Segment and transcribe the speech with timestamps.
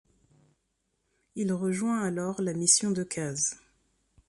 [1.35, 3.59] Il rejoint alors la mission Decazes.